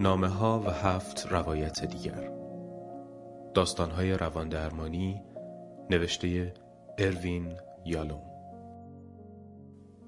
[0.00, 2.30] نامه ها و هفت روایت دیگر.
[3.54, 5.22] داستان های روان درمانی
[5.90, 6.54] نوشته
[6.98, 8.22] اروین یالوم.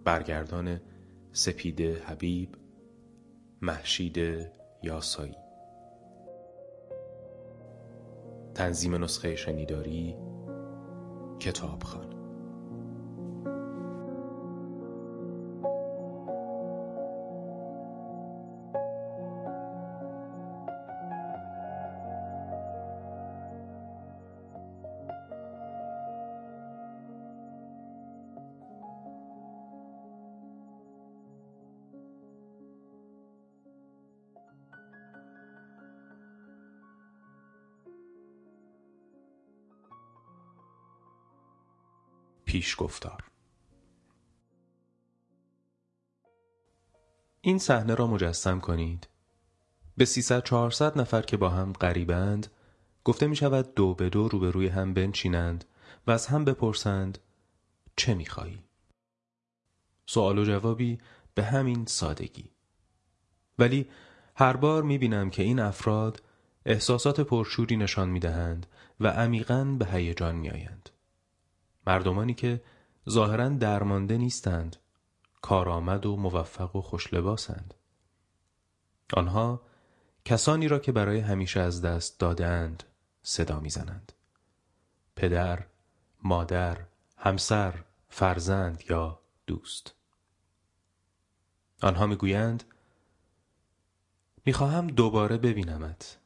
[0.05, 0.81] برگردان
[1.33, 2.57] سپیده حبیب
[3.63, 4.19] محشید
[4.83, 5.42] یاسایی.
[8.63, 10.17] تنظیم نسخه شنیداری
[11.41, 12.12] کتابخانه.
[42.53, 43.25] پیش گفتار
[47.41, 49.09] این صحنه را مجسم کنید
[49.97, 52.47] به 300 400 نفر که با هم قریبند
[53.05, 55.65] گفته می شود دو به دو روبروی هم بنشینند
[56.07, 57.19] و از هم بپرسند
[57.97, 58.65] چه می خواهی؟
[60.07, 60.99] سوال و جوابی
[61.35, 62.51] به همین سادگی
[63.59, 63.89] ولی
[64.37, 66.23] هر بار می بینم که این افراد
[66.67, 68.67] احساسات پرشوری نشان می دهند
[69.01, 70.89] و عمیقا به هیجان می آیند.
[71.87, 72.63] مردمانی که
[73.11, 74.77] ظاهرا درمانده نیستند
[75.43, 77.75] کارآمد و موفق و خوشلباسند
[79.13, 79.63] آنها
[80.25, 82.83] کسانی را که برای همیشه از دست دادند
[83.23, 84.13] صدا می‌زنند.
[85.17, 85.67] پدر
[86.23, 89.95] مادر همسر فرزند یا دوست.
[91.83, 92.65] آنها می‌گویند
[94.47, 96.19] می‌خواهم دوباره ببینمت.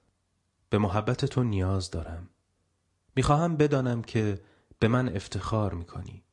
[0.70, 2.28] به محبت تو نیاز دارم.
[3.16, 4.41] می‌خواهم بدانم که
[4.78, 6.25] به من افتخار می‌کنی.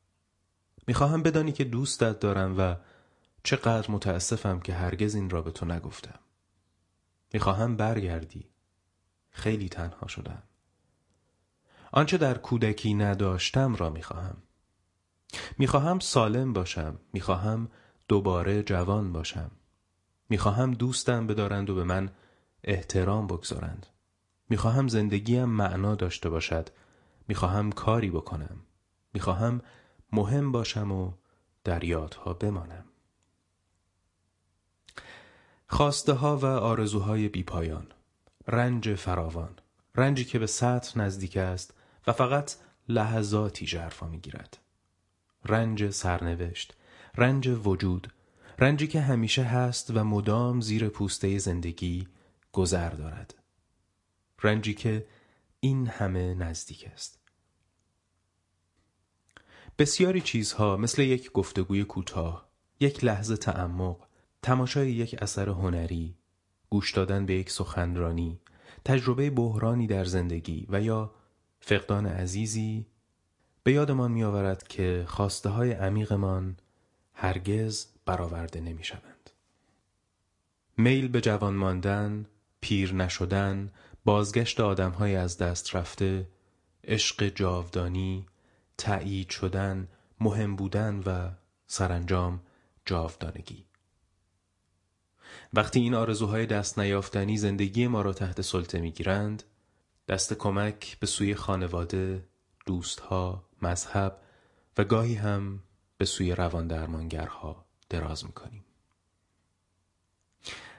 [0.87, 2.75] می‌خواهم بدانی که دوستت دارم و
[3.43, 6.19] چقدر متاسفم که هرگز این را به تو نگفتم.
[7.33, 8.49] می‌خواهم برگردی.
[9.29, 10.43] خیلی تنها شدم.
[11.91, 14.37] آنچه در کودکی نداشتم را می‌خواهم.
[15.57, 16.99] می‌خواهم سالم باشم.
[17.13, 17.69] می‌خواهم
[18.07, 19.51] دوباره جوان باشم.
[20.29, 22.11] می‌خواهم دوستم بدارند و به من
[22.63, 23.87] احترام بگذارند.
[24.49, 26.69] می‌خواهم زندگیم معنا داشته باشد.
[27.27, 28.59] می‌خواهم کاری بکنم.
[29.13, 29.61] می‌خواهم
[30.11, 31.11] مهم باشم و
[31.63, 32.85] در یادها بمانم.
[35.67, 37.87] خواسته ها و آرزوهای بیپایان.
[38.47, 39.59] رنج فراوان.
[39.95, 41.73] رنجی که به سطح نزدیک است
[42.07, 42.55] و فقط
[42.89, 44.57] لحظاتی جرفا می‌گیرد.
[45.45, 46.75] رنج سرنوشت.
[47.15, 48.13] رنج وجود.
[48.59, 52.07] رنجی که همیشه هست و مدام زیر پوسته زندگی
[52.51, 53.35] گذر دارد.
[54.43, 55.05] رنجی که
[55.63, 57.19] این همه نزدیک است
[59.79, 63.97] بسیاری چیزها مثل یک گفتگوی کوتاه یک لحظه تعمق
[64.41, 66.15] تماشای یک اثر هنری
[66.69, 68.39] گوش دادن به یک سخنرانی
[68.85, 71.11] تجربه بحرانی در زندگی و یا
[71.59, 72.85] فقدان عزیزی
[73.63, 76.57] به یادمان می آورد که خواسته های عمیقمان
[77.13, 79.29] هرگز برآورده نمی شوند.
[80.77, 82.25] میل به جوان ماندن،
[82.61, 83.71] پیر نشدن،
[84.05, 86.27] بازگشت آدمهای از دست رفته،
[86.83, 88.25] عشق جاودانی،
[88.77, 89.87] تأیید شدن،
[90.19, 91.29] مهم بودن و
[91.67, 92.41] سرانجام
[92.85, 93.65] جاودانگی.
[95.53, 99.43] وقتی این آرزوهای دست نیافتنی زندگی ما را تحت سلطه می‌گیرند،
[100.07, 102.27] دست کمک به سوی خانواده،
[102.65, 104.21] دوستها، مذهب
[104.77, 105.63] و گاهی هم
[105.97, 108.65] به سوی روان درمانگرها دراز می‌کنیم.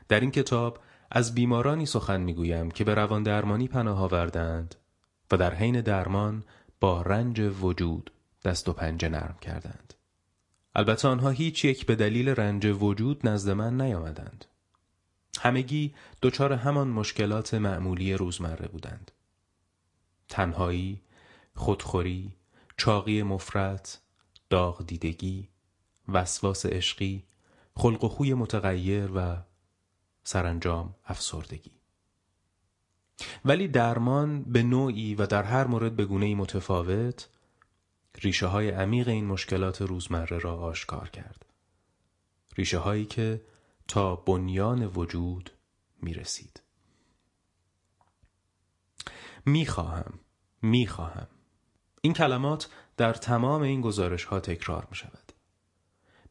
[0.09, 0.79] در این کتاب
[1.17, 4.75] از بیمارانی سخن می‌گویم که به روان درمانی پناه آوردند
[5.31, 6.45] و در حین درمان
[6.81, 8.11] با رنج وجود
[8.45, 9.95] دست و پنجه نرم کردند.
[10.75, 14.45] البته آنها هیچ یک به دلیل رنج وجود نزد من نیامدند.
[15.41, 19.11] همگی دچار همان مشکلات معمولی روزمره بودند.
[20.29, 21.01] تنهایی،
[21.55, 22.33] خودخوری،
[22.77, 24.01] چاقی مفرت،
[24.51, 25.49] داغ دیدگی،
[26.09, 27.25] وسواس عشقی،
[27.77, 29.37] خلق و خوی متغیر و
[30.25, 31.73] سرانجام افسردگی.
[33.45, 37.29] ولی درمان به نوعی و در هر مورد به گونه متفاوت
[38.23, 41.47] ریشه های عمیق این مشکلات روزمره را آشکار کرد.
[42.57, 43.43] ریشه هایی که
[43.89, 45.51] تا بنیان وجود
[46.03, 46.63] می رسید
[49.47, 50.19] می خواهم
[50.63, 51.27] می خواهم
[52.01, 55.33] این کلمات در تمام این گزارش ها تکرار می شود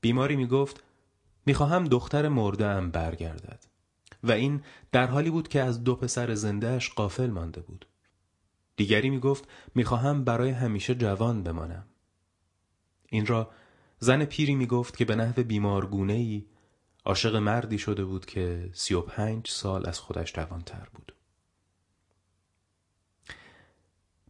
[0.02, 0.84] بیماری می گفت
[1.46, 3.73] می خواهم دختر مرده ام برگردد.
[4.24, 4.62] و این
[4.92, 7.86] در حالی بود که از دو پسر زندهش قافل مانده بود.
[8.76, 11.86] دیگری می گفت می خواهم برای همیشه جوان بمانم.
[13.10, 13.52] این را
[14.00, 16.46] زن پیری می گفت که به نحو بیمارگونه ای
[17.06, 21.14] عاشق مردی شده بود که سی و پنج سال از خودش جوانتر بود.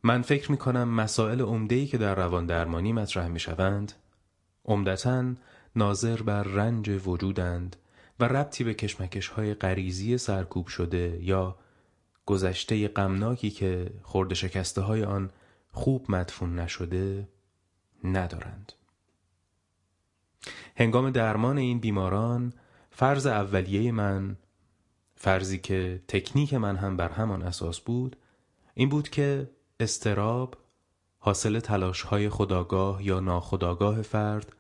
[0.04, 3.94] من فکر می کنم مسائل عمده‌ای که در روان درمانی مطرح می شوند
[4.66, 5.34] عمدتا
[5.76, 7.76] ناظر بر رنج وجودند
[8.20, 11.58] و ربطی به کشمکش های غریزی سرکوب شده یا
[12.26, 15.32] گذشته غمناکی که خورد شکسته های آن
[15.72, 17.28] خوب مدفون نشده
[18.04, 18.74] ندارند.
[20.76, 22.54] هنگام درمان این بیماران
[22.92, 24.38] فرض اولیه من
[25.16, 28.16] فرضی که تکنیک من هم بر همان اساس بود
[28.74, 29.50] این بود که
[29.80, 30.58] استراب
[31.20, 34.54] حاصل تلاش های خداگاه یا ناخداگاه فرد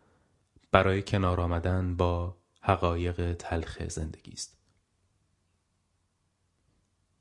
[0.71, 2.35] برای کنار آمدن با
[2.65, 4.57] حقایق تلخ زندگی است.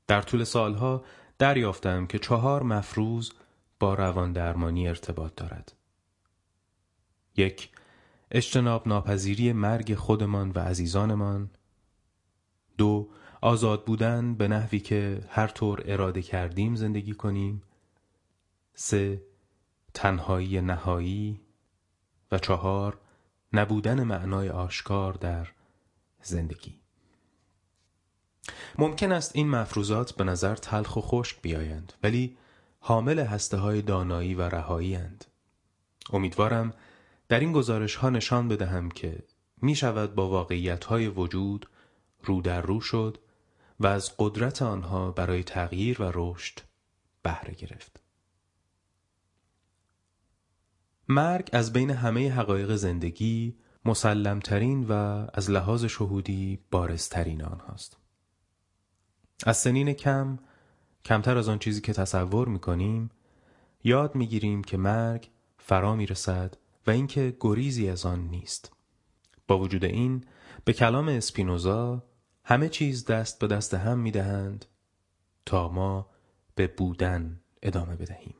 [0.07, 1.05] در طول سالها
[1.39, 3.31] دریافتم که چهار مفروض
[3.79, 5.73] با روان درمانی ارتباط دارد.
[7.37, 7.69] یک
[8.31, 11.49] اجتناب ناپذیری مرگ خودمان و عزیزانمان
[12.77, 13.09] دو
[13.41, 17.63] آزاد بودن به نحوی که هر طور اراده کردیم زندگی کنیم
[18.73, 19.21] سه
[19.93, 21.41] تنهایی نهایی
[22.31, 22.99] و چهار
[23.53, 25.47] نبودن معنای آشکار در
[26.21, 26.79] زندگی
[28.77, 32.37] ممکن است این مفروضات به نظر تلخ و خشک بیایند ولی
[32.79, 35.25] حامل هسته های دانایی و رهایی اند.
[36.13, 36.73] امیدوارم
[37.27, 39.23] در این گزارش ها نشان بدهم که
[39.61, 41.69] می شود با واقعیت های وجود
[42.23, 43.17] رو در رو شد
[43.79, 46.59] و از قدرت آنها برای تغییر و رشد
[47.23, 48.02] بهره گرفت.
[51.09, 53.55] مرگ از بین همه حقایق زندگی
[53.85, 54.93] مسلمترین و
[55.33, 57.97] از لحاظ شهودی بارزترین آنهاست.
[59.45, 60.39] از سنین کم
[61.05, 63.09] کمتر از آن چیزی که تصور می‌کنیم
[63.83, 66.57] یاد می‌گیریم که مرگ فرا می‌رسد
[66.87, 68.71] و اینکه گریزی از آن نیست.
[69.47, 70.23] با وجود این
[70.65, 72.03] به کلام اسپینوزا
[72.43, 74.65] همه چیز دست به دست هم می‌دهند
[75.45, 76.09] تا ما
[76.55, 78.35] به بودن ادامه بدهیم.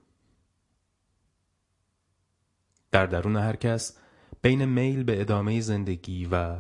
[2.94, 3.98] در درون هر کس
[4.42, 6.56] بین میل به ادامه زندگی و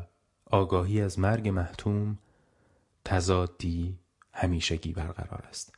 [0.46, 2.18] آگاهی از مرگ محتوم
[3.06, 4.00] تضادی
[4.34, 5.76] همیشگی برقرار است.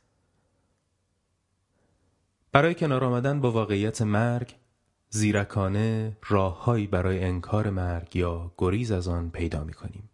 [2.52, 4.54] برای کنار آمدن با واقعیت مرگ
[5.08, 10.10] زیرکانه راههایی برای انکار مرگ یا گریز از آن پیدا می کنیم.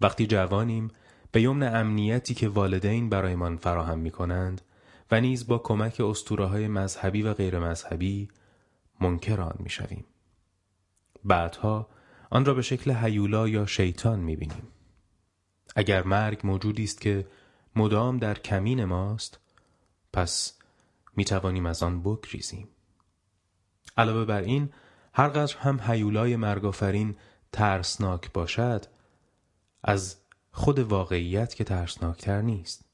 [0.00, 0.90] وقتی جوانیم
[1.32, 4.60] به یمن امنیتی که والدین برایمان فراهم می کنند
[5.10, 8.28] و نیز با کمک اسطوره های مذهبی و غیر مذهبی
[9.00, 10.04] منکر آن می شویم.
[11.24, 11.88] بعدها
[12.30, 14.68] آن را به شکل هیولا یا شیطان می بینیم.
[15.76, 17.26] اگر مرگ موجودی است که
[17.76, 19.38] مدام در کمین ماست
[20.12, 20.58] پس
[21.16, 22.68] می توانیم از آن بگریزیم.
[23.96, 24.70] علاوه بر این
[25.14, 27.16] هرقدر هم هیولای مرگافرین
[27.52, 28.84] ترسناک باشد
[29.82, 30.16] از
[30.52, 32.84] خود واقعیت که ترسناکتر نیست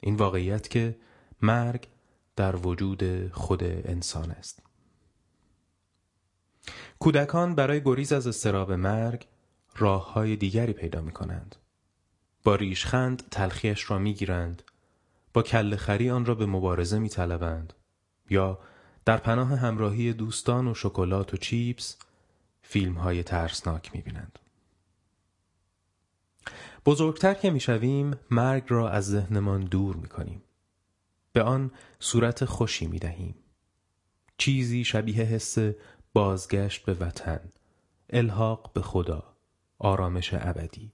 [0.00, 0.98] این واقعیت که
[1.42, 1.88] مرگ
[2.36, 4.67] در وجود خود انسان است
[6.98, 9.26] کودکان برای گریز از استراب مرگ
[9.76, 11.56] راه های دیگری پیدا می کنند.
[12.44, 14.62] با ریشخند تلخیش را می گیرند.
[15.32, 17.72] با کل خری آن را به مبارزه می طلبند.
[18.30, 18.58] یا
[19.04, 21.96] در پناه همراهی دوستان و شکلات و چیپس
[22.62, 24.38] فیلم های ترسناک می بینند.
[26.86, 30.42] بزرگتر که می شویم مرگ را از ذهنمان دور می کنیم.
[31.32, 33.34] به آن صورت خوشی می دهیم.
[34.38, 35.58] چیزی شبیه حس
[36.18, 37.40] بازگشت به وطن.
[38.10, 39.36] الحاق به خدا.
[39.78, 40.92] آرامش ابدی.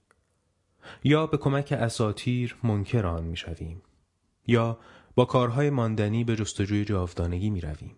[1.03, 3.81] یا به کمک اساتیر منکر آن می‌شویم.
[4.47, 4.79] یا
[5.15, 7.95] با کارهای ماندنی به جستجوی جاودانگی می رویم.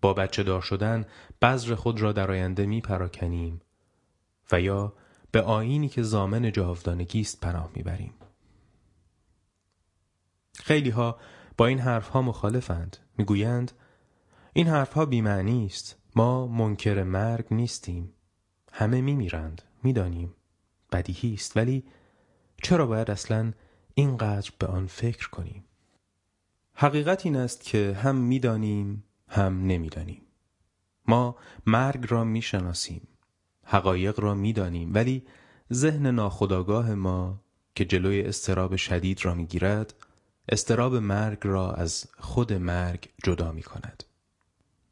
[0.00, 1.06] با بچه دار شدن
[1.42, 3.60] بذر خود را در آینده می پراکنیم
[4.52, 4.92] و یا
[5.30, 8.14] به آینی که زامن جاودانگی است پناه می بریم.
[10.54, 11.18] خیلی ها
[11.56, 12.96] با این حرف ها مخالفند.
[13.16, 13.72] می‌گویند
[14.52, 15.98] این حرف ها بیمعنی است.
[16.18, 18.12] ما منکر مرگ نیستیم.
[18.72, 20.34] همه میمیرند می‌دانیم.
[20.92, 21.84] بدیهی است ولی
[22.62, 23.52] چرا باید اصلا
[23.94, 25.64] اینقدر به آن فکر کنیم؟
[26.74, 30.22] حقیقت این است که هم می‌دانیم هم نمی‌دانیم.
[31.06, 33.08] ما مرگ را می‌شناسیم
[33.64, 35.26] حقایق را می‌دانیم ولی
[35.72, 37.40] ذهن ناخداگاه ما
[37.74, 39.94] که جلوی استراب شدید را می‌گیرد
[40.48, 44.04] استراب مرگ را از خود مرگ جدا می کند.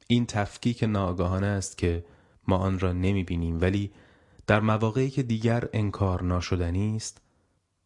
[0.07, 2.05] این تفکیک ناگاهانه است که
[2.49, 3.93] ما آن را نمی بینیم ولی
[4.47, 7.21] در مواقعی که دیگر انکار ناشدنی است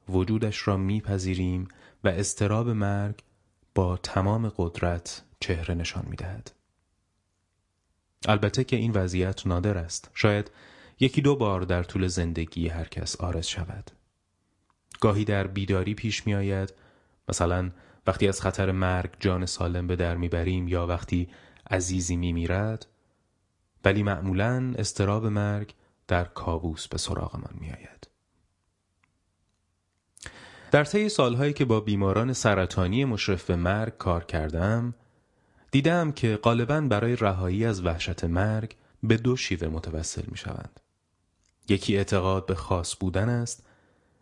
[0.08, 1.68] وجودش را میپذیریم
[2.04, 3.14] و استراب مرگ
[3.74, 6.52] با تمام قدرت چهره نشان می‌دهد.
[8.28, 10.10] البته که این وضعیت نادر است.
[10.14, 10.50] شاید
[11.00, 13.90] یکی دو بار در طول زندگی هر کس آرز شود.
[15.00, 16.74] گاهی در بیداری پیش می آید
[17.28, 17.70] مثلا
[18.06, 21.28] وقتی از خطر مرگ جان سالم به در می‌بریم یا وقتی
[21.70, 22.86] عزیزی میمیرد
[23.84, 25.74] ولی معمولا استراب مرگ
[26.08, 28.08] در کابوس به سراغمان میآید.
[30.70, 34.94] در طی سالهایی که با بیماران سرطانی مشرف به مرگ کار کردم
[35.70, 40.80] دیدم که غالبا برای رهایی از وحشت مرگ به دو شیوه متوسل می شوند.
[41.68, 43.66] یکی اعتقاد به خاص بودن است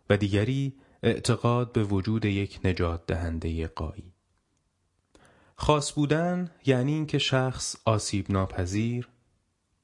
[0.09, 4.13] و دیگری اعتقاد به وجود یک نجات دهنده قایی.
[5.61, 9.09] خاص بودن یعنی اینکه شخص آسیب ناپذیر،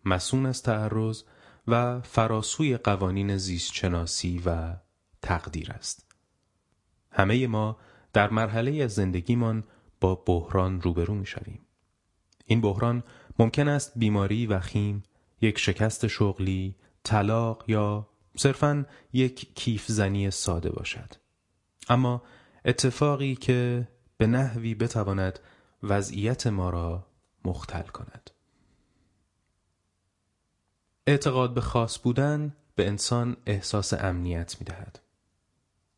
[0.05, 1.23] مسون از تعرض
[1.67, 4.75] و فراسوی قوانین زیستشناسی و
[5.21, 6.05] تقدیر است.
[7.11, 7.77] همه ما
[8.13, 9.63] در مرحله از زندگیمان
[10.01, 11.65] با بحران روبرو می شویم.
[12.45, 13.03] این بحران
[13.39, 15.03] ممکن است بیماری وخیم،
[15.41, 21.13] یک شکست شغلی، طلاق یا صرفا یک کیف زنی ساده باشد.
[21.89, 22.23] اما
[22.65, 25.39] اتفاقی که به نحوی بتواند
[25.89, 27.05] وضعیت ما را
[27.45, 28.31] مختل کند.
[31.07, 34.99] اعتقاد به خاص بودن به انسان احساس امنیت می دهد.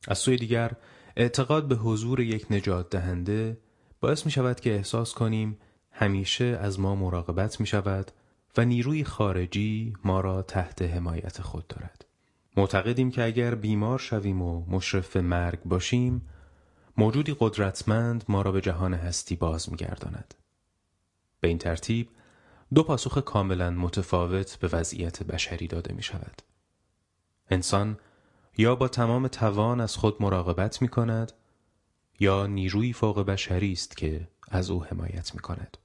[0.08, 0.72] از سوی دیگر
[1.16, 3.58] اعتقاد به حضور یک نجات دهنده
[4.00, 5.58] باعث می شود که احساس کنیم
[5.92, 8.12] همیشه از ما مراقبت می شود
[8.58, 12.06] و نیروی خارجی ما را تحت حمایت خود دارد.
[12.58, 16.22] معتقدیم که اگر بیمار شویم و مشرف مرگ باشیم
[16.98, 20.34] موجودی قدرتمند ما را به جهان هستی باز میگرداند.
[21.40, 22.10] به این ترتیب
[22.74, 26.42] دو پاسخ کاملا متفاوت به وضعیت بشری داده می شود.
[27.50, 27.98] انسان
[28.58, 31.32] یا با تمام توان از خود مراقبت می کند
[32.20, 35.78] یا نیروی فوق بشری است که از او حمایت می کند.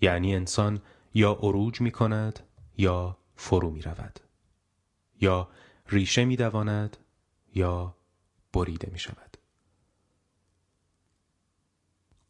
[0.00, 0.80] یعنی انسان
[1.14, 2.40] یا عروج می کند
[2.76, 4.20] یا فرو می رود.
[5.20, 5.48] یا
[5.88, 6.96] ریشه می دواند
[7.54, 7.96] یا
[8.52, 9.33] بریده می شود.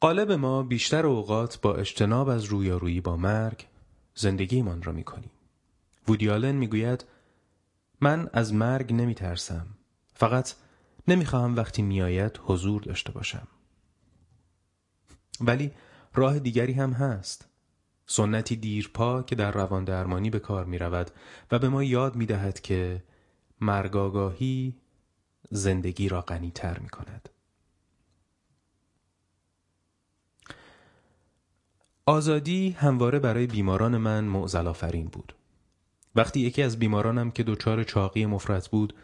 [0.05, 3.67] قالب ما بیشتر اوقات با اجتناب از رویارویی با مرگ
[4.15, 5.31] زندگیمان را می کنیم.
[6.09, 7.05] وودیالن می گوید
[8.01, 9.67] من از مرگ نمی ترسم.
[10.15, 10.53] فقط
[11.09, 13.49] نمی خواهم وقتی میآید حضور داشته باشم.
[15.41, 15.71] ولی
[16.15, 17.49] راه دیگری هم هست.
[18.07, 21.11] سنتی دیرپا که در روان درمانی به کار می رود
[21.51, 23.03] و به ما یاد می دهد که
[23.61, 24.77] مرگاگاهی
[25.51, 27.29] زندگی را غنیتر می کند.
[32.07, 35.35] آزادی همواره برای بیماران من معزل آفرین بود.
[36.15, 38.95] وقتی یکی از بیمارانم که دچار چاقی مفرط بود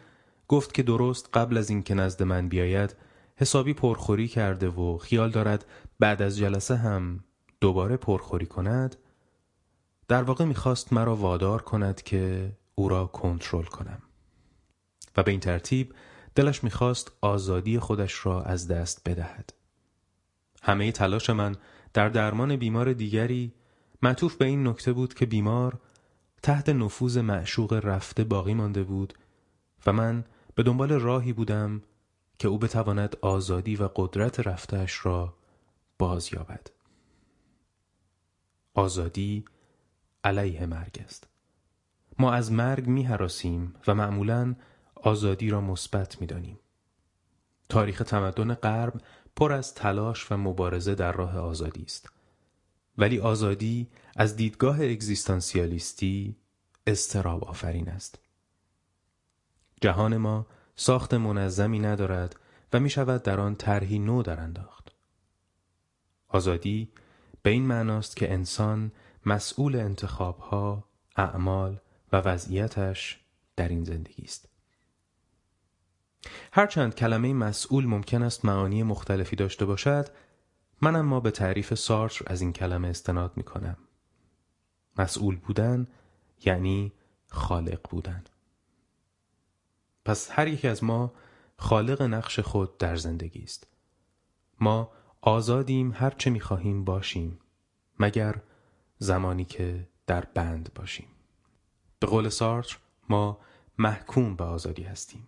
[0.47, 2.95] گفت که درست قبل از اینکه نزد من بیاید
[3.35, 5.65] حسابی پرخوری کرده و خیال دارد
[5.99, 7.23] بعد از جلسه هم
[7.61, 8.95] دوباره پرخوری کند
[10.07, 14.01] در واقع می‌خواست مرا وادار کند که او را کنترل کنم
[15.17, 15.93] و به این ترتیب
[16.35, 19.53] دلش می‌خواست آزادی خودش را از دست بدهد
[20.63, 21.55] همه تلاش من
[21.93, 23.53] در درمان بیمار دیگری
[24.01, 25.79] معطوف به این نکته بود که بیمار
[26.43, 29.13] تحت نفوذ معشوق رفته باقی مانده بود
[29.85, 30.23] و من
[30.55, 31.81] به دنبال راهی بودم
[32.39, 35.33] که او بتواند آزادی و قدرت رفتهش را
[35.99, 36.67] باز یابد.
[38.73, 39.45] آزادی
[40.23, 41.27] علیه مرگ است.
[42.19, 44.55] ما از مرگ می حراسیم و معمولا
[44.95, 46.59] آزادی را مثبت می دانیم.
[47.69, 49.01] تاریخ تمدن غرب
[49.35, 52.09] پر از تلاش و مبارزه در راه آزادی است.
[52.97, 56.35] ولی آزادی از دیدگاه اگزیستانسیالیستی
[56.87, 58.19] استراب آفرین است.
[59.81, 62.35] جهان ما ساخت منظمی ندارد
[62.73, 64.91] و می شود در آن طرحی نو در انداخت.
[66.27, 66.91] آزادی
[67.43, 68.91] به این معناست که انسان
[69.25, 70.83] مسئول انتخابها،
[71.15, 71.79] اعمال
[72.11, 73.19] و وضعیتش
[73.55, 74.50] در این زندگی است.
[76.53, 80.07] هرچند کلمه مسئول ممکن است معانی مختلفی داشته باشد،
[80.81, 83.77] من اما به تعریف سارتر از این کلمه استناد می کنم.
[84.97, 85.87] مسئول بودن
[86.45, 86.93] یعنی
[87.27, 88.23] خالق بودن.
[90.05, 91.13] پس هر یک از ما
[91.57, 93.67] خالق نقش خود در زندگی است.
[94.59, 94.91] ما
[95.21, 97.39] آزادیم هر چه می خواهیم باشیم
[97.99, 98.41] مگر
[98.97, 101.07] زمانی که در بند باشیم.
[101.99, 102.77] به قول سارتر
[103.09, 103.39] ما
[103.77, 105.27] محکوم به آزادی هستیم.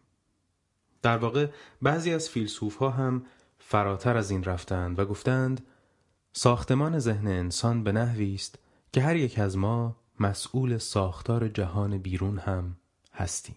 [1.03, 1.47] در واقع
[1.81, 3.25] بعضی از فیلسوف ها هم
[3.59, 5.65] فراتر از این رفتند و گفتند
[6.33, 8.59] ساختمان ذهن انسان به نحوی است
[8.91, 12.77] که هر یک از ما مسئول ساختار جهان بیرون هم
[13.13, 13.55] هستیم.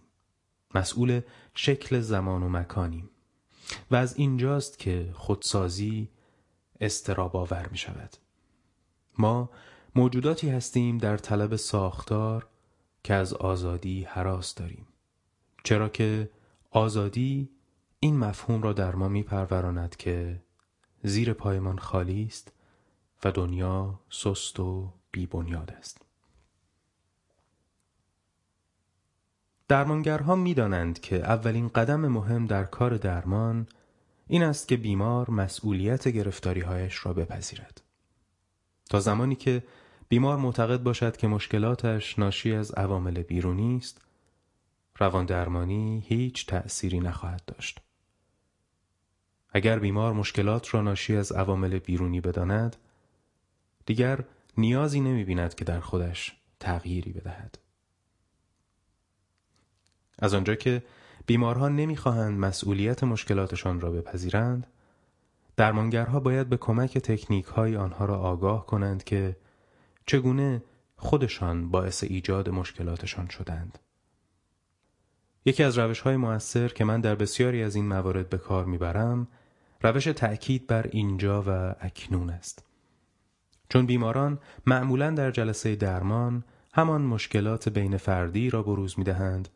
[0.74, 1.20] مسئول
[1.54, 3.10] شکل زمان و مکانیم
[3.90, 6.08] و از اینجاست که خودسازی
[6.80, 8.16] استراباور می شود
[9.18, 9.50] ما
[9.94, 12.46] موجوداتی هستیم در طلب ساختار
[13.04, 14.86] که از آزادی حراس داریم
[15.64, 16.30] چرا که
[16.76, 17.50] آزادی
[18.00, 20.42] این مفهوم را در ما می پروراند که
[21.02, 22.52] زیر پایمان خالی است
[23.25, 26.02] و دنیا سست و بی بنیاد است
[29.68, 33.66] درمانگرها می دانند که اولین قدم مهم در کار درمان
[34.26, 37.83] این است که بیمار مسئولیت گرفتاریهایش را بپذیرد.
[38.90, 39.62] تا زمانی که
[40.09, 44.05] بیمار معتقد باشد که مشکلاتش ناشی از عوامل بیرونی است،
[44.98, 47.80] روان درمانی هیچ تأثیری نخواهد داشت.
[49.50, 52.76] اگر بیمار مشکلات را ناشی از عوامل بیرونی بداند،
[53.86, 54.24] دیگر
[54.58, 57.58] نیازی نمی بیند که در خودش تغییری بدهد.
[60.18, 60.82] از آنجا که
[61.26, 64.66] بیمارها نمی‌خواهند مسئولیت مشکلاتشان را بپذیرند
[65.56, 69.36] درمانگرها باید به کمک تکنیک های آنها را آگاه کنند که
[70.06, 70.62] چگونه
[70.96, 73.78] خودشان باعث ایجاد مشکلاتشان شدند
[75.46, 79.28] یکی از روش های مؤثر که من در بسیاری از این موارد به کار می‌برم
[79.82, 82.64] روش تأکید بر اینجا و اکنون است.
[83.68, 89.48] چون بیماران معمولا در جلسه درمان همان مشکلات بین فردی را بروز می‌دهند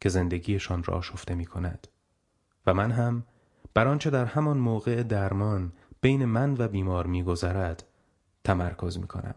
[0.00, 1.88] که زندگیشان را شفته می کند
[2.66, 3.24] و من هم
[3.74, 7.84] بر آنچه در همان موقع درمان بین من و بیمار میگذرد
[8.44, 9.34] تمرکز می کنم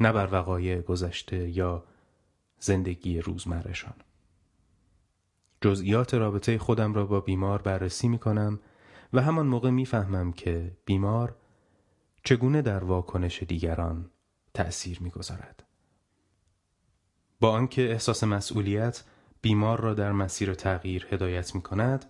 [0.00, 1.84] نه بر وقایع گذشته یا
[2.58, 3.94] زندگی روزمرهشان.
[5.62, 8.60] جزئیات رابطه خودم را با بیمار بررسی می کنم
[9.12, 11.36] و همان موقع می‌فهمم که بیمار
[12.24, 14.10] چگونه در واکنش دیگران
[14.54, 15.64] تأثیر می‌گذارد.
[17.40, 19.04] با آنکه احساس مسئولیت
[19.42, 22.04] بیمار را در مسیر تغییر هدایت می کند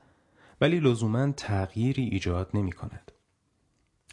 [0.61, 3.13] ولی لزوما تغییری ایجاد نمی کند.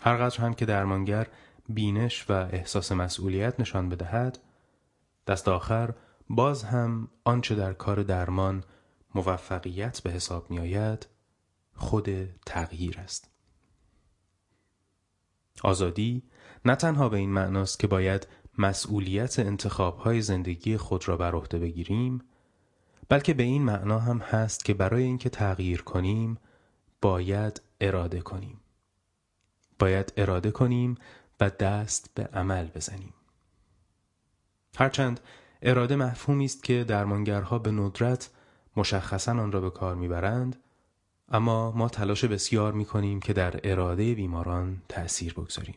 [0.01, 1.27] هرقدر هم که درمانگر
[1.69, 4.39] بینش و احساس مسئولیت نشان بدهد
[5.27, 5.93] دست آخر
[6.29, 8.63] باز هم آنچه در کار درمان
[9.15, 11.07] موفقیت به حساب می آید
[11.73, 12.09] خود
[12.45, 13.29] تغییر است.
[15.63, 16.23] آزادی
[16.65, 22.21] نه تنها به این معناست که باید مسئولیت انتخابهای زندگی خود را بر عهده بگیریم
[23.09, 26.37] بلکه به این معنا هم هست که برای اینکه تغییر کنیم
[27.01, 28.59] باید اراده کنیم
[29.79, 30.95] باید اراده کنیم
[31.39, 33.13] و دست به عمل بزنیم
[34.77, 35.19] هرچند
[35.61, 38.29] اراده مفهومی است که درمانگرها به ندرت
[38.75, 40.63] مشخصا آن را به کار می‌برند
[41.29, 45.75] اما ما تلاش بسیار می کنیم که در اراده بیماران تأثیر بگذاریم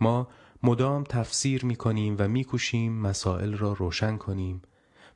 [0.00, 0.28] ما
[0.62, 4.62] مدام تفسیر می کنیم و می کوشیم مسائل را روشن کنیم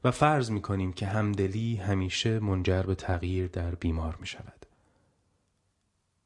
[0.04, 4.66] و فرض می کنیم که همدلی همیشه منجر به تغییر در بیمار می شود.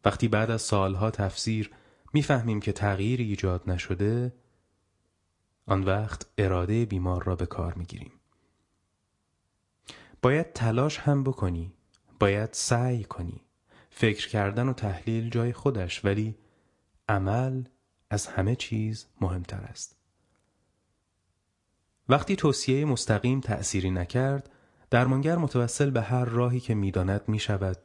[0.05, 1.71] وقتی بعد از سالها تفسیر
[2.13, 4.35] می‌فهمیم که تغییری ایجاد نشده
[5.67, 8.13] آن وقت اراده بیمار را به کار می گیریم.
[10.23, 11.73] باید تلاش هم بکنی.
[12.21, 13.41] باید سعی کنی.
[13.91, 16.37] فکر کردن و تحلیل جای خودش ولی
[17.09, 17.65] عمل
[18.11, 19.97] از همه چیز مهمتر است.
[22.09, 24.51] وقتی توصیه مستقیم تأثیری نکرد
[24.91, 27.79] درمانگر متوسل به هر راهی که می‌داند می شود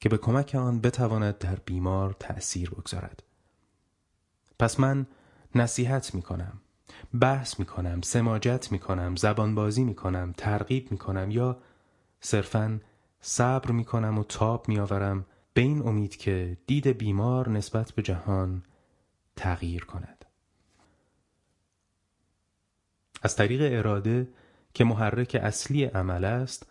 [0.00, 3.22] که به کمک آن بتواند در بیمار تأثیر بگذارد.
[4.58, 5.06] پس من
[5.54, 6.60] نصیحت می کنم
[7.20, 11.60] بحث می کنم سماجت می کنم زبانبازی می کنم ترغیب می کنم یا
[12.24, 12.80] صرفا
[13.20, 18.02] صبر می کنم و تاب می آورم به این امید که دید بیمار نسبت به
[18.02, 18.62] جهان
[19.36, 20.24] تغییر کند.
[23.22, 24.28] از طریق اراده
[24.74, 26.66] که محرک اصلی عمل است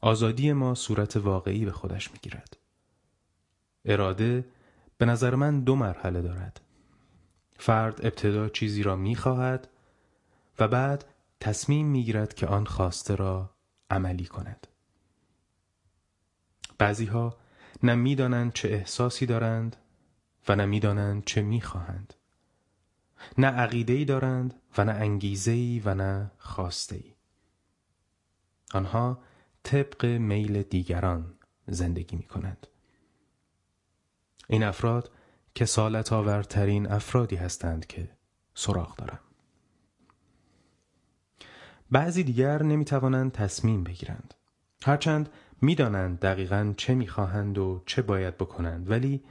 [0.00, 2.56] آزادی ما صورت واقعی به خودش می‌گیرد.
[3.84, 4.44] اراده
[4.98, 6.60] به نظر من دو مرحله دارد.
[7.56, 9.68] فرد ابتدا چیزی را می‌خواهد
[10.58, 11.04] و بعد
[11.40, 13.50] تصمیم می‌گیرد که آن خواسته را
[13.90, 14.66] عملی کند.
[16.80, 17.36] بعضی ها
[17.82, 19.76] نه می‌دانند چه احساسی دارند
[20.48, 22.14] و نه می‌دانند چه می‌خواهند
[23.38, 27.14] نه عقیده ای دارند و نه انگیزه ای و نه خواسته ای.
[28.74, 29.18] آنها
[29.62, 31.34] طبق میل دیگران
[31.66, 32.66] زندگی می کنند.
[34.48, 35.10] این افراد
[35.54, 38.10] کسالت آورترین افرادی هستند که
[38.54, 39.20] سراغ دارم.
[41.90, 44.34] بعضی دیگر نمی توانند تصمیم بگیرند.
[44.82, 45.28] هرچند
[45.62, 49.22] می‌دانند دقیقا چه می‌خواهند و چه باید بکنند ولی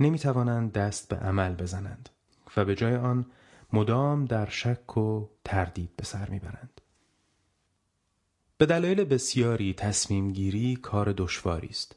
[0.00, 2.08] نمی توانند دست به عمل بزنند.
[2.56, 3.26] و به جای آن
[3.72, 6.80] مدام در شک و تردید به سر می‌برند
[8.58, 11.96] به دلایل بسیاری تصمیم گیری کار دشواری است.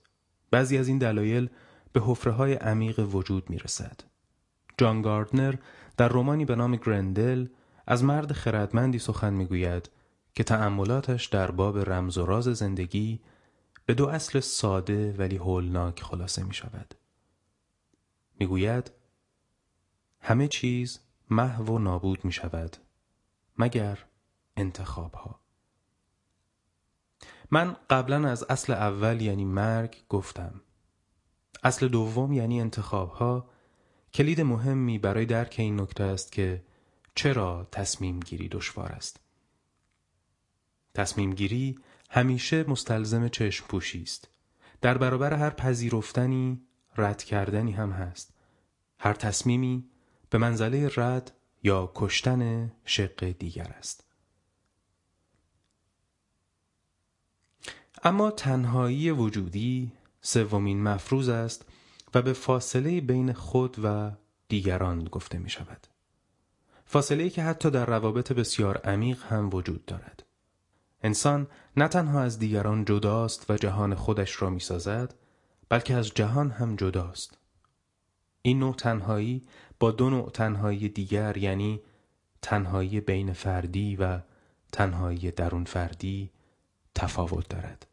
[0.51, 1.49] بعضی از این دلایل
[1.93, 4.01] به حفره های عمیق وجود می رسد.
[4.77, 5.55] جان گاردنر
[5.97, 7.47] در رومانی به نام گرندل
[7.87, 9.89] از مرد خردمندی سخن می گوید
[10.33, 13.19] که تأملاتش در باب رمز و راز زندگی
[13.85, 16.95] به دو اصل ساده ولی هولناک خلاصه می شود.
[18.39, 18.91] می گوید
[20.19, 22.77] همه چیز محو و نابود می شود
[23.57, 24.05] مگر
[24.57, 25.39] انتخاب ها.
[27.51, 30.61] من قبلا از اصل اول یعنی مرگ گفتم.
[31.63, 33.49] اصل دوم یعنی انتخاب ها
[34.13, 36.63] کلید مهمی برای درک این نکته است که
[37.15, 39.19] چرا تصمیم گیری دشوار است.
[40.93, 41.79] تصمیم گیری
[42.13, 44.27] همیشه مستلزم چشم پوشی است.
[44.81, 46.61] در برابر هر پذیرفتنی
[46.97, 48.33] رد کردنی هم هست.
[48.99, 49.89] هر تصمیمی
[50.29, 51.31] به منزله رد
[51.63, 54.03] یا کشتن شق دیگر است.
[58.03, 61.65] اما تنهایی وجودی سومین مفروض است
[62.13, 64.11] و به فاصله بین خود و
[64.47, 65.87] دیگران گفته می شود.
[66.85, 70.30] فاصله که حتی در روابط بسیار عمیق هم وجود دارد.
[71.03, 75.15] انسان نه تنها از دیگران جداست و جهان خودش را می سازد
[75.69, 77.37] بلکه از جهان هم جداست.
[78.41, 79.43] این نوع تنهایی
[79.79, 81.81] با دو نوع تنهایی دیگر یعنی
[82.41, 84.19] تنهایی بین فردی و
[84.71, 86.31] تنهایی درون فردی
[86.95, 87.87] تفاوت دارد.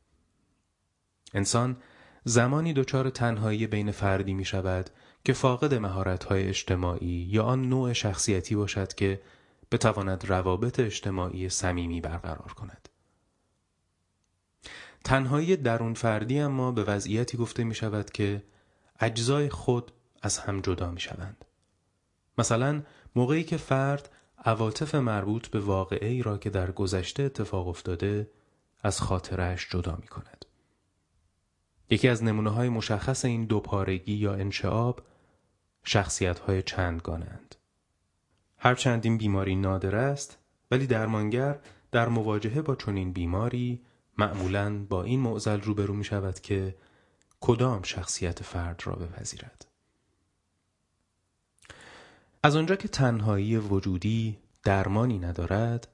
[1.34, 1.76] انسان
[2.24, 4.90] زمانی دچار تنهایی بین فردی می شود
[5.24, 9.20] که فاقد مهارت‌های اجتماعی یا آن نوع شخصیتی باشد که
[9.72, 12.87] بتواند روابط اجتماعی صمیمی برقرار کند.
[15.08, 18.42] تنهایی درون فردی اما به وضعیتی گفته می شود که
[19.00, 19.92] اجزای خود
[20.22, 21.44] از هم جدا می شوند.
[22.38, 22.82] مثلا
[23.16, 24.10] موقعی که فرد
[24.44, 28.30] عواطف مربوط به واقعه ای را که در گذشته اتفاق افتاده
[28.82, 30.44] از خاطرش جدا می کند.
[31.90, 35.02] یکی از نمونه های مشخص این دوپارگی یا انشعاب
[35.84, 37.54] شخصیت های چندگانند.
[38.58, 40.38] هرچند این بیماری نادر است
[40.70, 41.58] ولی درمانگر
[41.92, 43.82] در مواجهه با چنین بیماری
[44.18, 46.76] معمولا با این معضل روبرو می شود که
[47.40, 49.66] کدام شخصیت فرد را بپذیرد.
[52.42, 55.88] از آنجا که تنهایی وجودی درمانی ندارد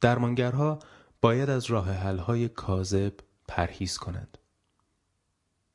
[0.00, 0.78] درمانگرها
[1.20, 3.12] باید از راه حل‌های کاذب
[3.48, 4.38] پرهیز کنند.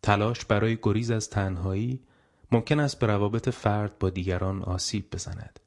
[0.01, 2.03] تلاش برای گریز از تنهایی
[2.51, 5.59] ممکن است به روابط فرد با دیگران آسیب بزند.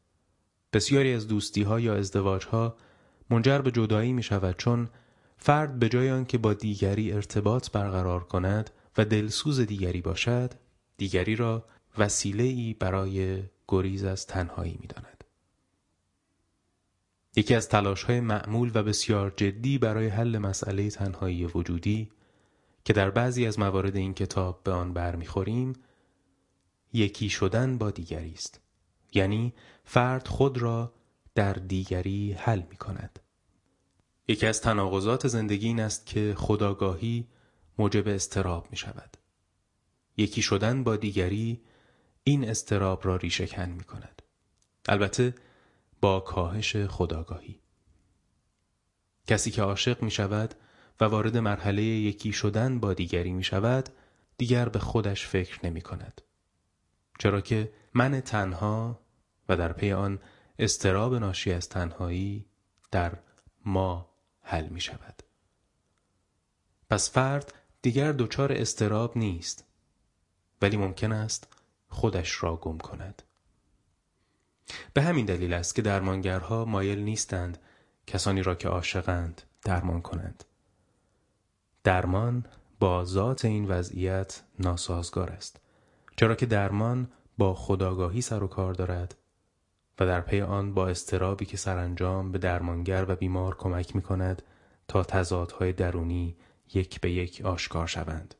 [0.72, 2.76] بسیاری از دوستی ها یا ازدواج ها
[3.30, 4.88] منجر به جدایی می شود چون
[5.46, 10.54] فرد به جای آنکه با دیگری ارتباط برقرار کند و دلسوز دیگری باشد
[10.96, 11.64] دیگری را
[11.98, 15.24] وسیله ای برای گریز از تنهایی می داند.
[17.37, 22.11] یکی از تلاش های معمول و بسیار جدی برای حل مسئله تنهایی وجودی
[22.85, 25.72] که در بعضی از موارد این کتاب به آن برمیخوریم
[26.92, 28.61] یکی شدن با دیگری است
[29.12, 29.54] یعنی
[29.85, 30.92] فرد خود را
[31.35, 33.18] در دیگری حل می کند
[34.28, 37.28] یکی از تناقضات زندگی این است که خداگاهی
[37.78, 39.16] موجب استراب می شود
[40.16, 41.60] یکی شدن با دیگری
[42.24, 44.22] این استراب را ریشهکن می کند
[44.88, 45.34] البته
[46.00, 47.60] با کاهش خداگاهی.
[49.26, 50.54] کسی که عاشق می شود
[51.00, 53.88] و وارد مرحله یکی شدن با دیگری می شود
[54.38, 56.20] دیگر به خودش فکر نمی کند.
[57.18, 59.00] چرا که من تنها
[59.48, 60.18] و در پی آن
[60.58, 62.46] استراب ناشی از تنهایی
[62.90, 63.18] در
[63.64, 64.13] ما
[64.44, 65.22] حل می شود.
[66.90, 67.52] پس فرد
[67.83, 69.64] دیگر دچار استراب نیست
[70.62, 71.48] ولی ممکن است
[71.88, 73.22] خودش را گم کند.
[74.92, 77.59] به همین دلیل است که درمانگرها مایل نیستند
[78.07, 80.44] کسانی را که عاشقند درمان کنند.
[81.85, 82.46] درمان
[82.78, 85.61] با ذات این وضعیت ناسازگار است
[86.16, 89.14] چرا که درمان با خداگاهی سر و کار دارد
[90.00, 94.42] و در پی آن با استرابی که سرانجام به درمانگر و بیمار کمک می کند
[94.88, 96.37] تا تضادهای درونی
[96.74, 98.35] یک به یک آشکار شوند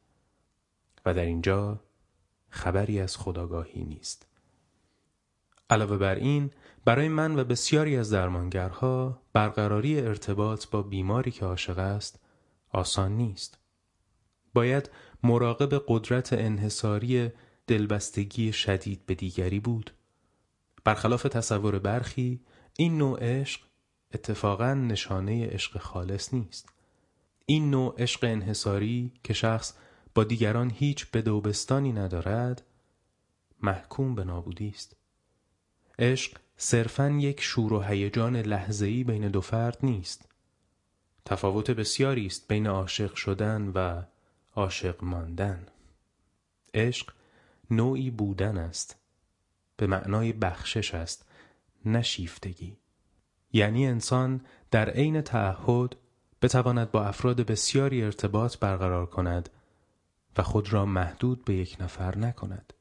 [1.07, 1.81] و در اینجا
[2.51, 4.27] خبری از خداگاهی نیست
[5.71, 6.51] علاوه بر این
[6.85, 12.21] برای من و بسیاری از درمانگرها برقراری ارتباط با بیماری که عاشق است
[12.73, 13.59] آسان نیست.
[14.55, 14.90] باید
[15.23, 17.31] مراقب قدرت انحصاری
[17.67, 19.90] دلبستگی شدید به دیگری بود.
[20.85, 22.40] برخلاف تصور برخی
[22.77, 23.61] این نوع عشق
[24.14, 26.68] اتفاقا نشانه عشق خالص نیست.
[27.47, 29.75] این نوع عشق انحصاری که شخص
[30.14, 32.62] با دیگران هیچ بدوبستانی ندارد
[33.62, 34.97] محکوم به نابودی است.
[35.99, 40.29] عشق صرفا یک شور و هیجان لحظه‌ای بین دو فرد نیست.
[41.25, 44.03] تفاوت بسیاری است بین عاشق شدن و
[44.57, 45.66] عاشق ماندن
[46.75, 47.12] عشق
[47.70, 49.04] نوعی بودن است
[49.77, 51.29] به معنای بخشش است
[51.85, 52.77] نشیفتگی
[53.53, 55.97] یعنی انسان در عین تعهد
[56.43, 59.49] بتواند با افراد بسیاری ارتباط برقرار کند
[60.39, 62.73] و خود را محدود به یک نفر نکند.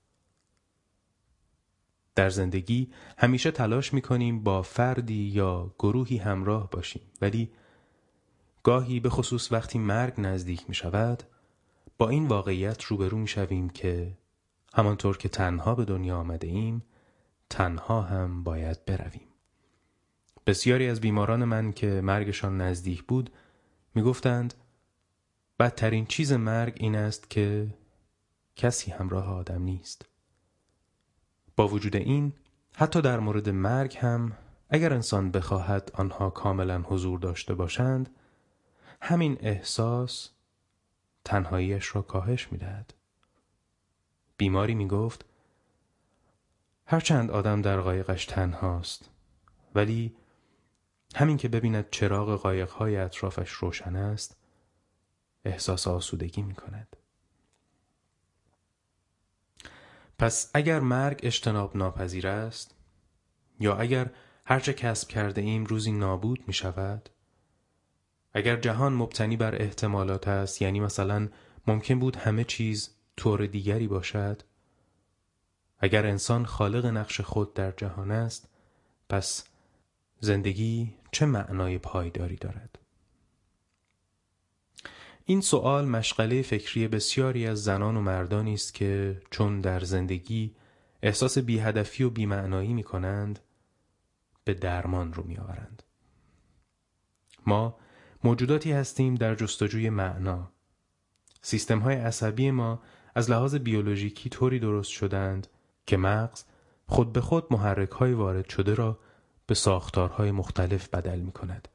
[2.16, 7.52] در زندگی همیشه تلاش می کنیم با فردی یا گروهی همراه باشیم ولی
[8.64, 11.24] گاهی به خصوص وقتی مرگ نزدیک می شود
[11.98, 14.18] با این واقعیت روبرو می شویم که
[14.74, 16.84] همانطور که تنها به دنیا آمده ایم
[17.50, 19.28] تنها هم باید برویم
[20.46, 23.30] بسیاری از بیماران من که مرگشان نزدیک بود
[23.96, 24.54] می گفتند
[25.60, 27.74] بدترین چیز مرگ این است که
[28.56, 30.06] کسی همراه آدم نیست
[31.56, 32.34] با وجود این
[32.76, 34.38] حتی در مورد مرگ هم
[34.70, 38.10] اگر انسان بخواهد آنها کاملا حضور داشته باشند
[39.02, 40.30] همین احساس
[41.26, 42.94] تنهاییش را کاهش می دهد.
[44.38, 45.26] بیماری می گفت
[46.86, 49.10] هرچند آدم در قایقش تنهاست
[49.76, 50.16] ولی
[51.16, 54.38] همین که ببیند چراغ قایقهای اطرافش روشن است
[55.46, 56.96] احساس آسودگی می کند.
[60.20, 62.76] پس اگر مرگ اجتناب ناپذیر است
[63.60, 64.12] یا اگر
[64.46, 67.10] هرچه کسب کرده ایم روزی نابود می شود
[68.34, 71.30] اگر جهان مبتنی بر احتمالات است یعنی مثلا
[71.68, 74.42] ممکن بود همه چیز طور دیگری باشد؟
[75.80, 78.50] اگر انسان خالق نقش خود در جهان است
[79.10, 79.44] پس
[80.20, 82.80] زندگی چه معنای پایداری دارد؟
[85.26, 90.56] این سوال مشغله فکری بسیاری از زنان و مردانی است که چون در زندگی
[91.02, 93.40] احساس بیهدفی و بیمعنایی می کنند
[94.44, 95.84] به درمان رو می آورند.
[97.46, 97.78] ما
[98.24, 100.52] موجوداتی هستیم در جستجوی معنا.
[101.42, 102.82] سیستم های عصبی ما
[103.16, 105.48] از لحاظ بیولوژیکی طوری درست شدند
[105.86, 106.44] که مغز
[106.86, 109.00] خود به خود محرک های وارد شده را
[109.48, 111.68] به ساختارهای مختلف بدل می کند.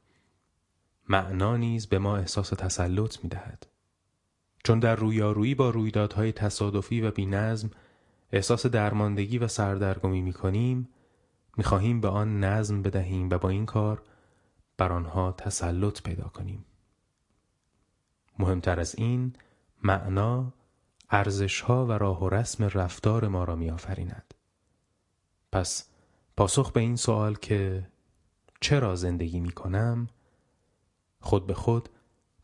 [1.09, 3.67] معنا نیز به ما احساس تسلط می دهد.
[4.63, 7.69] چون در رویارویی با رویدادهای تصادفی و بینظم
[8.31, 10.89] احساس درماندگی و سردرگمی می کنیم
[11.57, 14.01] می خواهیم به آن نظم بدهیم و با این کار
[14.77, 16.65] بر آنها تسلط پیدا کنیم.
[18.39, 19.33] مهمتر از این
[19.83, 20.53] معنا
[21.09, 24.33] ارزشها و راه و رسم رفتار ما را می آفریند.
[25.51, 25.89] پس
[26.37, 27.87] پاسخ به این سوال که
[28.61, 30.07] چرا زندگی می کنم
[31.19, 31.89] خود به خود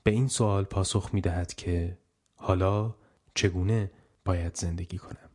[0.04, 1.97] به این سوال پاسخ می دهد که
[2.36, 2.95] حالا
[3.36, 3.91] چگونه
[4.25, 5.30] باید زندگی کنم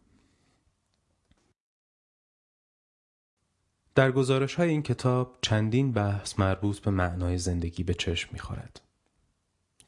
[3.94, 8.80] در گزارش های این کتاب چندین بحث مربوط به معنای زندگی به چشم می خورد.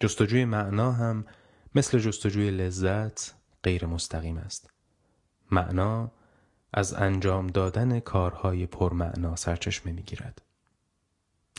[0.00, 1.24] جستجوی معنا هم
[1.74, 4.70] مثل جستجوی لذت غیر مستقیم است.
[5.50, 6.10] معنا
[6.72, 10.42] از انجام دادن کارهای پرمعنا سرچشمه می گیرد.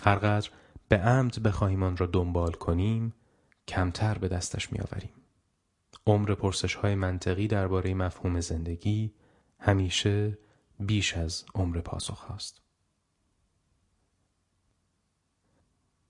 [0.04, 0.50] هرقدر
[0.88, 3.14] به عمد بخواهیم آن را دنبال کنیم
[3.68, 5.14] کمتر به دستش می آوریم.
[6.08, 9.14] عمر پرسش های منطقی درباره مفهوم زندگی
[9.60, 10.38] همیشه
[10.80, 12.62] بیش از عمر پاسخ هاست.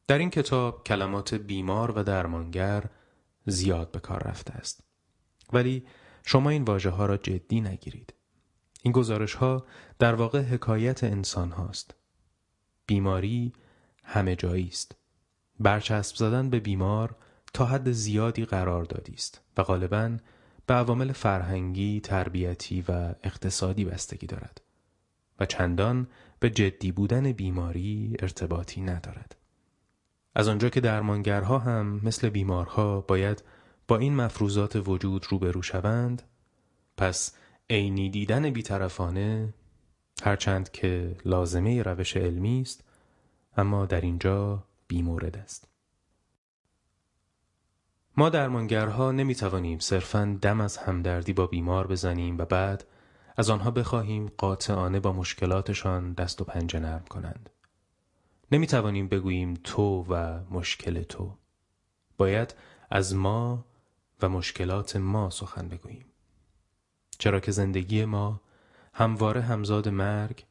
[0.08, 2.84] در این کتاب کلمات بیمار و درمانگر
[3.46, 4.84] زیاد به کار رفته است.
[5.54, 5.86] ولی
[6.26, 8.14] شما این واژه ها را جدی نگیرید.
[8.82, 9.66] این گزارش ها
[10.00, 11.96] در واقع حکایت انسان هاست.
[12.88, 13.54] بیماری
[14.04, 14.96] همه جایی است.
[15.60, 17.16] برچسب زدن به بیمار
[17.54, 20.18] تا حد زیادی قرار دادی است و غالبا
[20.66, 24.62] به عوامل فرهنگی، تربیتی و اقتصادی بستگی دارد
[25.40, 26.08] و چندان
[26.40, 29.36] به جدی بودن بیماری ارتباطی ندارد.
[30.36, 33.44] از آنجا که درمانگرها هم مثل بیمارها باید
[33.88, 36.22] با این مفروضات وجود روبرو شوند
[36.98, 37.36] پس
[37.70, 39.54] عینی دیدن بیطرفانه
[40.24, 42.84] هرچند که لازمه روش علمی است
[43.58, 45.68] اما در اینجا بیمورد است
[48.18, 52.86] ما درمانگرها نمی توانیم صرفا دم از همدردی با بیمار بزنیم و بعد
[53.38, 57.50] از آنها بخواهیم قاطعانه با مشکلاتشان دست و پنجه نرم کنند.
[58.54, 61.38] نمی توانیم بگوییم تو و مشکل تو.
[62.18, 62.56] باید
[62.90, 63.66] از ما
[64.22, 66.06] و مشکلات ما سخن بگوییم.
[67.20, 68.42] چرا که زندگی ما
[68.94, 70.46] همواره همزاد مرگ،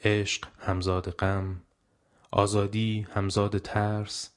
[0.00, 1.62] عشق همزاد غم،
[2.30, 4.30] آزادی همزاد ترس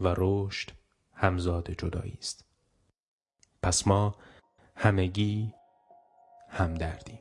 [0.00, 0.70] و رشد
[1.14, 2.44] همزاد جدایی است.
[3.62, 4.14] پس ما
[4.76, 5.54] همگی
[6.48, 7.20] همدردیم.